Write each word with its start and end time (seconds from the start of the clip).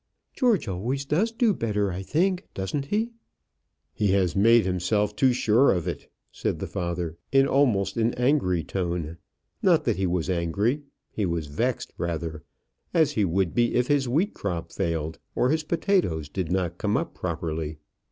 "George 0.33 0.67
always 0.67 1.05
does 1.05 1.31
do 1.31 1.53
better, 1.53 1.91
I 1.91 2.01
think; 2.01 2.47
doesn't 2.55 2.85
he?" 2.85 3.11
"He 3.93 4.07
has 4.13 4.35
made 4.35 4.65
himself 4.65 5.15
too 5.15 5.31
sure 5.31 5.71
of 5.71 5.87
it," 5.87 6.11
said 6.31 6.57
the 6.57 6.65
father, 6.65 7.17
in 7.31 7.47
almost 7.47 7.97
an 7.97 8.15
angry 8.15 8.63
tone. 8.63 9.17
Not 9.61 9.83
that 9.83 9.97
he 9.97 10.07
was 10.07 10.27
angry; 10.27 10.81
he 11.11 11.27
was 11.27 11.45
vexed, 11.45 11.93
rather, 11.99 12.41
as 12.95 13.11
he 13.11 13.25
would 13.25 13.53
be 13.53 13.75
if 13.75 13.89
his 13.89 14.09
wheat 14.09 14.33
crop 14.33 14.71
failed, 14.71 15.19
or 15.35 15.51
his 15.51 15.61
potatoes 15.63 16.29
did 16.29 16.51
not 16.51 16.79
come 16.79 16.97
up 16.97 17.13
properly. 17.13 17.77